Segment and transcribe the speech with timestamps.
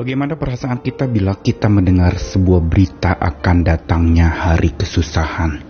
[0.00, 5.60] Bagaimana perasaan kita bila kita mendengar sebuah berita akan datangnya hari kesusahan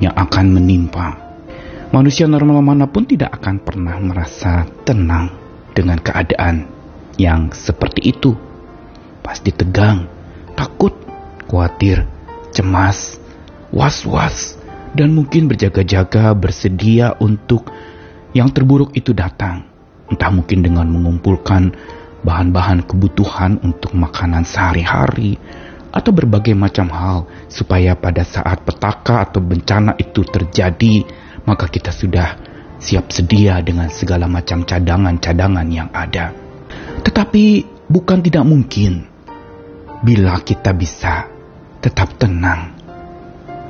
[0.00, 1.12] yang akan menimpa?
[1.92, 5.28] Manusia normal mana pun tidak akan pernah merasa tenang
[5.76, 6.72] dengan keadaan
[7.20, 8.32] yang seperti itu.
[9.20, 10.08] Pasti tegang,
[10.56, 10.96] takut,
[11.52, 12.08] khawatir,
[12.56, 13.20] cemas,
[13.68, 14.56] was-was,
[14.96, 17.68] dan mungkin berjaga-jaga bersedia untuk
[18.32, 19.68] yang terburuk itu datang.
[20.08, 21.76] Entah mungkin dengan mengumpulkan
[22.28, 25.40] bahan-bahan kebutuhan untuk makanan sehari-hari,
[25.88, 31.08] atau berbagai macam hal, supaya pada saat petaka atau bencana itu terjadi,
[31.48, 32.36] maka kita sudah
[32.76, 36.36] siap sedia dengan segala macam cadangan-cadangan yang ada.
[37.00, 39.08] Tetapi bukan tidak mungkin
[40.04, 41.26] bila kita bisa
[41.80, 42.76] tetap tenang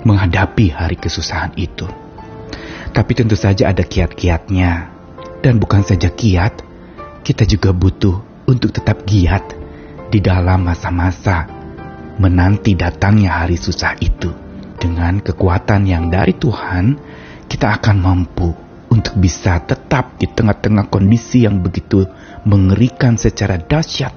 [0.02, 1.86] menghadapi hari kesusahan itu.
[2.90, 4.98] Tapi tentu saja ada kiat-kiatnya.
[5.38, 6.66] Dan bukan saja kiat,
[7.22, 9.44] kita juga butuh untuk tetap giat
[10.08, 11.44] di dalam masa-masa
[12.16, 14.32] menanti datangnya hari susah itu.
[14.78, 16.96] Dengan kekuatan yang dari Tuhan,
[17.50, 18.48] kita akan mampu
[18.88, 22.08] untuk bisa tetap di tengah-tengah kondisi yang begitu
[22.48, 24.14] mengerikan secara dahsyat.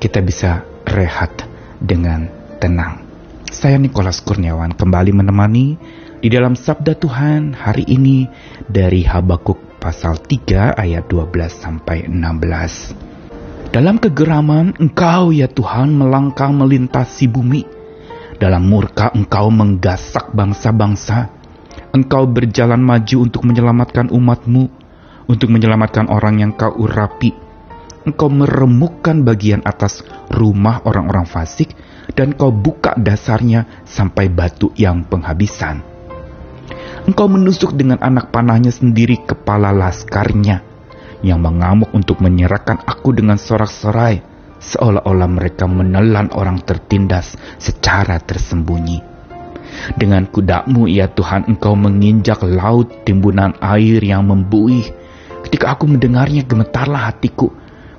[0.00, 1.44] Kita bisa rehat
[1.76, 3.04] dengan tenang.
[3.50, 5.74] Saya Nikolas Kurniawan kembali menemani
[6.22, 8.30] di dalam Sabda Tuhan hari ini
[8.70, 13.09] dari Habakuk pasal 3 ayat 12 sampai 16.
[13.70, 17.62] Dalam kegeraman engkau ya Tuhan melangkah melintasi bumi.
[18.34, 21.30] Dalam murka engkau menggasak bangsa-bangsa.
[21.94, 24.66] Engkau berjalan maju untuk menyelamatkan umatmu,
[25.30, 27.30] untuk menyelamatkan orang yang kau urapi.
[28.10, 30.02] Engkau meremukkan bagian atas
[30.34, 31.70] rumah orang-orang fasik,
[32.18, 35.78] dan kau buka dasarnya sampai batu yang penghabisan.
[37.06, 40.69] Engkau menusuk dengan anak panahnya sendiri kepala laskarnya
[41.20, 44.20] yang mengamuk untuk menyerahkan aku dengan sorak-sorai,
[44.60, 49.00] seolah-olah mereka menelan orang tertindas secara tersembunyi.
[49.96, 54.84] Dengan kudamu ya Tuhan engkau menginjak laut timbunan air yang membuih.
[55.46, 57.48] Ketika aku mendengarnya gemetarlah hatiku,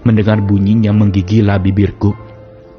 [0.06, 2.14] mendengar bunyinya menggigila bibirku.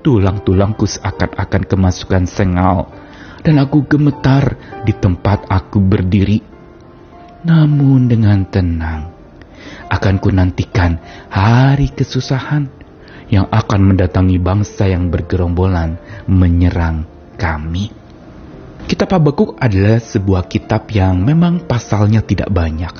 [0.02, 2.90] Tulang-tulangku seakan-akan kemasukan sengal,
[3.46, 6.42] dan aku gemetar di tempat aku berdiri.
[7.46, 9.11] Namun dengan tenang,
[9.92, 10.96] akan kunantikan
[11.28, 12.72] hari kesusahan
[13.28, 17.04] yang akan mendatangi bangsa yang bergerombolan menyerang
[17.36, 17.92] kami.
[18.88, 22.92] Kitab Habakuk adalah sebuah kitab yang memang pasalnya tidak banyak,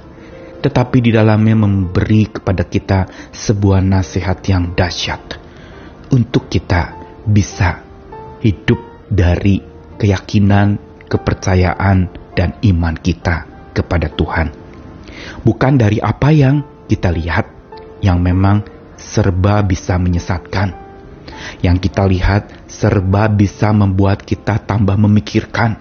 [0.60, 5.36] tetapi di dalamnya memberi kepada kita sebuah nasihat yang dahsyat
[6.12, 6.96] untuk kita
[7.28, 7.82] bisa
[8.40, 8.78] hidup
[9.08, 9.60] dari
[10.00, 13.44] keyakinan, kepercayaan, dan iman kita
[13.76, 14.48] kepada Tuhan.
[15.44, 17.48] Bukan dari apa yang kita lihat
[18.04, 18.68] yang memang
[19.00, 20.76] serba bisa menyesatkan.
[21.64, 25.80] Yang kita lihat serba bisa membuat kita tambah memikirkan.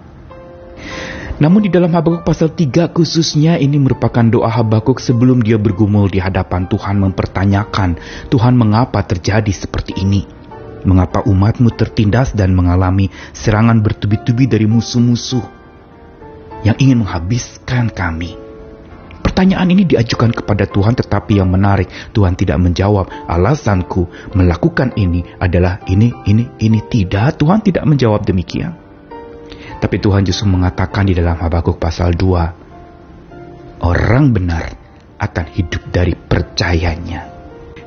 [1.41, 6.22] Namun di dalam Habakuk pasal 3 khususnya ini merupakan doa Habakuk sebelum dia bergumul di
[6.22, 7.97] hadapan Tuhan mempertanyakan
[8.29, 10.23] Tuhan mengapa terjadi seperti ini.
[10.85, 15.45] Mengapa umatmu tertindas dan mengalami serangan bertubi-tubi dari musuh-musuh
[16.61, 18.41] yang ingin menghabiskan kami.
[19.31, 23.07] Pertanyaan ini diajukan kepada Tuhan tetapi yang menarik Tuhan tidak menjawab.
[23.31, 26.83] Alasanku melakukan ini adalah ini, ini, ini.
[26.83, 28.75] Tidak Tuhan tidak menjawab demikian.
[29.79, 34.67] Tapi Tuhan justru mengatakan di dalam Habakuk pasal 2 Orang benar
[35.15, 37.31] akan hidup dari percayanya.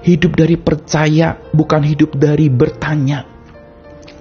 [0.01, 3.29] Hidup dari percaya bukan hidup dari bertanya.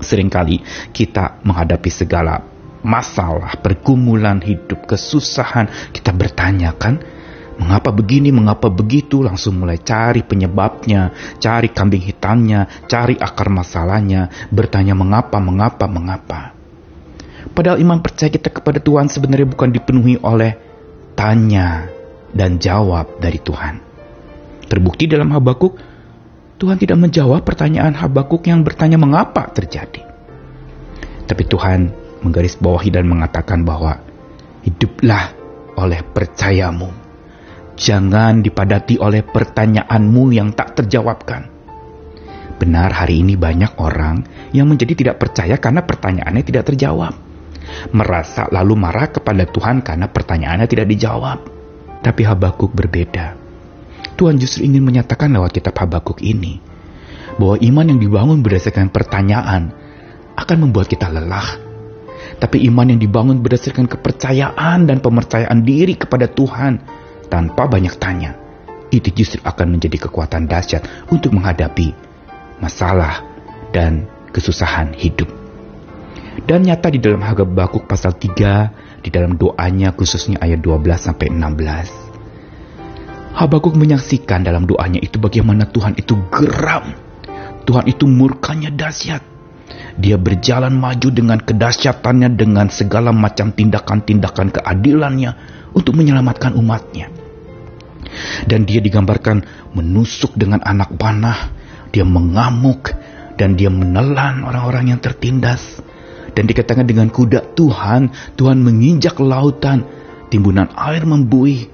[0.04, 0.60] Seringkali
[0.92, 2.53] kita menghadapi segala
[2.84, 7.00] masalah, pergumulan hidup, kesusahan, kita bertanya kan,
[7.58, 14.94] mengapa begini, mengapa begitu, langsung mulai cari penyebabnya, cari kambing hitamnya, cari akar masalahnya, bertanya
[14.94, 16.54] mengapa, mengapa, mengapa.
[17.54, 20.58] Padahal iman percaya kita kepada Tuhan sebenarnya bukan dipenuhi oleh
[21.14, 21.88] tanya
[22.34, 23.80] dan jawab dari Tuhan.
[24.68, 25.78] Terbukti dalam Habakuk,
[26.58, 30.02] Tuhan tidak menjawab pertanyaan Habakuk yang bertanya mengapa terjadi.
[31.24, 34.00] Tapi Tuhan menggarisbawahi dan mengatakan bahwa
[34.64, 35.36] hiduplah
[35.78, 36.90] oleh percayamu.
[37.74, 41.50] Jangan dipadati oleh pertanyaanmu yang tak terjawabkan.
[42.62, 44.24] Benar hari ini banyak orang
[44.54, 47.18] yang menjadi tidak percaya karena pertanyaannya tidak terjawab.
[47.92, 51.40] Merasa lalu marah kepada Tuhan karena pertanyaannya tidak dijawab.
[52.06, 53.36] Tapi Habakuk berbeda.
[54.14, 56.62] Tuhan justru ingin menyatakan lewat kitab Habakuk ini
[57.42, 59.74] bahwa iman yang dibangun berdasarkan pertanyaan
[60.38, 61.73] akan membuat kita lelah
[62.44, 66.84] tapi iman yang dibangun berdasarkan kepercayaan dan pemercayaan diri kepada Tuhan
[67.32, 68.36] tanpa banyak tanya.
[68.92, 72.04] Itu justru akan menjadi kekuatan dahsyat untuk menghadapi
[72.64, 73.28] masalah,
[73.74, 75.28] dan kesusahan hidup.
[76.46, 83.34] Dan nyata di dalam Habakuk pasal 3, di dalam doanya khususnya ayat 12 sampai 16.
[83.34, 86.94] Habakuk menyaksikan dalam doanya itu bagaimana Tuhan itu geram.
[87.66, 89.33] Tuhan itu murkanya dahsyat.
[89.94, 95.32] Dia berjalan maju dengan kedahsyatannya dengan segala macam tindakan-tindakan keadilannya
[95.78, 97.14] untuk menyelamatkan umatnya.
[98.46, 101.54] Dan dia digambarkan menusuk dengan anak panah,
[101.94, 102.94] dia mengamuk,
[103.38, 105.82] dan dia menelan orang-orang yang tertindas.
[106.34, 109.86] Dan dikatakan dengan kuda Tuhan, Tuhan menginjak lautan,
[110.34, 111.70] timbunan air membuih.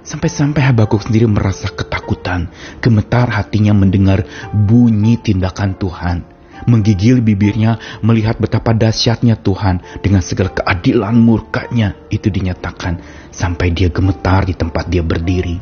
[0.00, 2.48] Sampai-sampai Habakuk sendiri merasa ketakutan,
[2.80, 4.24] gemetar hatinya mendengar
[4.56, 6.37] bunyi tindakan Tuhan.
[6.66, 12.98] Menggigil bibirnya melihat betapa dahsyatnya Tuhan dengan segala keadilan murkanya itu dinyatakan
[13.30, 15.60] sampai dia gemetar di tempat dia berdiri.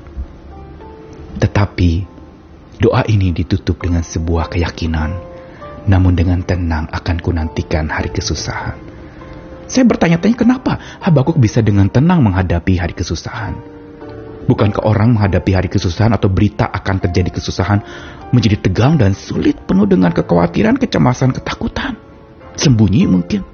[1.37, 1.91] Tetapi
[2.81, 5.37] doa ini ditutup dengan sebuah keyakinan
[5.87, 8.75] namun dengan tenang akan kunantikan hari kesusahan.
[9.67, 13.59] Saya bertanya-tanya kenapa Habakuk bisa dengan tenang menghadapi hari kesusahan.
[14.47, 17.83] Bukankah orang menghadapi hari kesusahan atau berita akan terjadi kesusahan
[18.31, 21.99] menjadi tegang dan sulit penuh dengan kekhawatiran, kecemasan, ketakutan?
[22.57, 23.45] Sembunyi mungkin.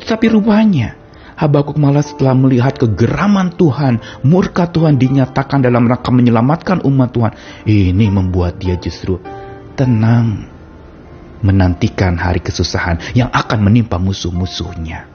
[0.00, 1.00] Tetapi rupanya
[1.40, 3.96] Habakuk malah setelah melihat kegeraman Tuhan,
[4.28, 7.32] murka Tuhan dinyatakan dalam rangka menyelamatkan umat Tuhan.
[7.64, 9.16] Ini membuat dia justru
[9.72, 10.44] tenang
[11.40, 15.09] menantikan hari kesusahan yang akan menimpa musuh-musuhnya.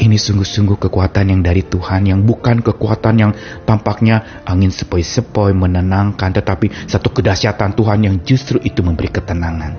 [0.00, 3.32] Ini sungguh-sungguh kekuatan yang dari Tuhan yang bukan kekuatan yang
[3.68, 9.76] tampaknya angin sepoi-sepoi menenangkan tetapi satu kedahsyatan Tuhan yang justru itu memberi ketenangan.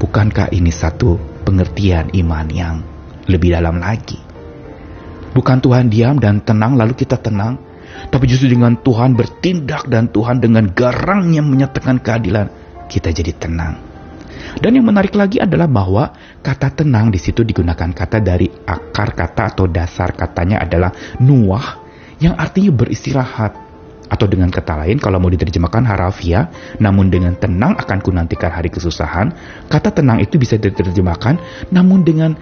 [0.00, 2.80] Bukankah ini satu pengertian iman yang
[3.28, 4.16] lebih dalam lagi?
[5.36, 7.60] Bukan Tuhan diam dan tenang lalu kita tenang,
[8.08, 12.48] tapi justru dengan Tuhan bertindak dan Tuhan dengan garangnya menyatakan keadilan,
[12.88, 13.89] kita jadi tenang.
[14.58, 19.54] Dan yang menarik lagi adalah bahwa kata tenang di situ digunakan kata dari akar kata
[19.54, 20.90] atau dasar katanya adalah
[21.20, 21.80] nuah
[22.20, 23.72] yang artinya beristirahat.
[24.10, 26.50] Atau dengan kata lain kalau mau diterjemahkan harafiah,
[26.82, 29.30] namun dengan tenang akan kunantikan hari kesusahan,
[29.70, 31.38] kata tenang itu bisa diterjemahkan
[31.70, 32.34] namun dengan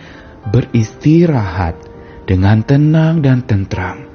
[0.48, 1.76] beristirahat,
[2.24, 4.08] dengan tenang dan tentram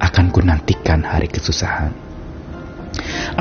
[0.00, 2.07] akan kunantikan hari kesusahan.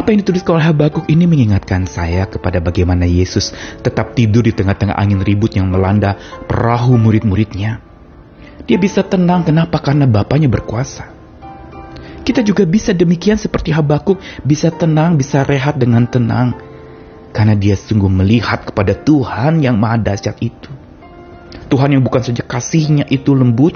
[0.08, 3.52] Apa yang ditulis oleh Habakuk ini mengingatkan saya kepada bagaimana Yesus
[3.84, 6.16] tetap tidur di tengah-tengah angin ribut yang melanda
[6.48, 7.84] perahu murid-muridnya.
[8.64, 9.84] Dia bisa tenang kenapa?
[9.84, 11.12] Karena Bapaknya berkuasa.
[12.24, 14.16] Kita juga bisa demikian seperti Habakuk,
[14.48, 16.56] bisa tenang, bisa rehat dengan tenang.
[17.36, 20.72] Karena dia sungguh melihat kepada Tuhan yang maha dahsyat itu.
[21.68, 23.76] Tuhan yang bukan saja kasihnya itu lembut,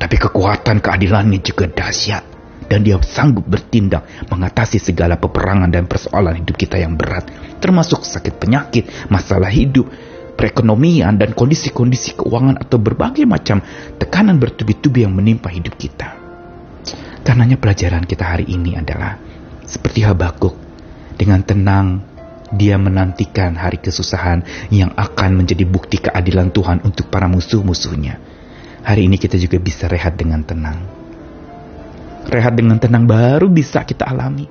[0.00, 2.37] tapi kekuatan keadilannya juga dahsyat
[2.68, 8.36] dan dia sanggup bertindak mengatasi segala peperangan dan persoalan hidup kita yang berat, termasuk sakit
[8.36, 9.88] penyakit, masalah hidup,
[10.36, 13.64] perekonomian, dan kondisi-kondisi keuangan atau berbagai macam
[13.96, 16.14] tekanan bertubi-tubi yang menimpa hidup kita.
[17.24, 19.16] Karenanya pelajaran kita hari ini adalah
[19.64, 20.54] seperti Habakuk,
[21.16, 22.04] dengan tenang
[22.48, 24.40] dia menantikan hari kesusahan
[24.72, 28.16] yang akan menjadi bukti keadilan Tuhan untuk para musuh-musuhnya.
[28.80, 30.97] Hari ini kita juga bisa rehat dengan tenang
[32.28, 34.46] rehat dengan tenang baru bisa kita alami.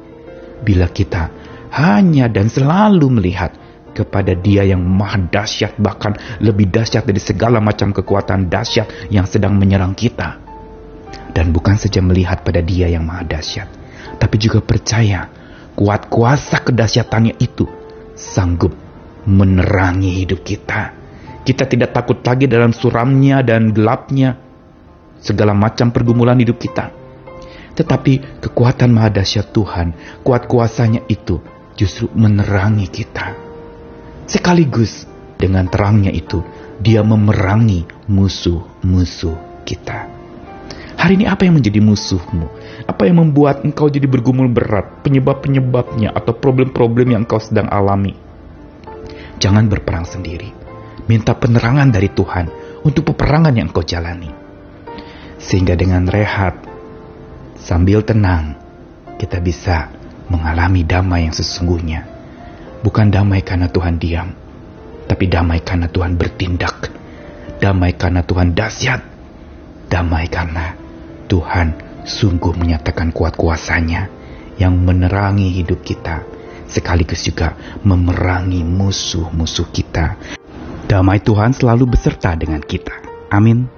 [0.57, 1.29] Bila kita
[1.77, 3.53] hanya dan selalu melihat
[3.93, 9.57] kepada dia yang maha dahsyat bahkan lebih dahsyat dari segala macam kekuatan dahsyat yang sedang
[9.57, 10.41] menyerang kita.
[11.33, 13.69] Dan bukan saja melihat pada dia yang maha dahsyat,
[14.17, 15.29] tapi juga percaya
[15.77, 17.69] kuat kuasa kedahsyatannya itu
[18.17, 18.73] sanggup
[19.29, 20.97] menerangi hidup kita.
[21.45, 24.35] Kita tidak takut lagi dalam suramnya dan gelapnya
[25.21, 26.96] segala macam pergumulan hidup kita
[27.77, 29.93] tetapi kekuatan maha dahsyat Tuhan,
[30.25, 31.37] kuat kuasanya itu
[31.77, 33.37] justru menerangi kita.
[34.25, 35.05] Sekaligus
[35.37, 36.41] dengan terangnya itu,
[36.81, 40.09] dia memerangi musuh-musuh kita.
[40.97, 42.49] Hari ini apa yang menjadi musuhmu?
[42.89, 45.05] Apa yang membuat engkau jadi bergumul berat?
[45.05, 48.17] Penyebab-penyebabnya atau problem-problem yang engkau sedang alami?
[49.37, 50.49] Jangan berperang sendiri.
[51.05, 52.49] Minta penerangan dari Tuhan
[52.81, 54.33] untuk peperangan yang engkau jalani.
[55.37, 56.66] Sehingga dengan rehat,
[57.67, 58.55] Sambil tenang,
[59.19, 59.91] kita bisa
[60.31, 62.07] mengalami damai yang sesungguhnya.
[62.79, 64.31] Bukan damai karena Tuhan diam,
[65.03, 66.87] tapi damai karena Tuhan bertindak.
[67.59, 69.03] Damai karena Tuhan dahsyat.
[69.91, 70.79] Damai karena
[71.27, 71.75] Tuhan
[72.07, 74.07] sungguh menyatakan kuat kuasanya
[74.55, 76.23] yang menerangi hidup kita,
[76.71, 77.51] sekaligus juga
[77.83, 80.15] memerangi musuh-musuh kita.
[80.87, 82.95] Damai Tuhan selalu beserta dengan kita.
[83.27, 83.76] Amin.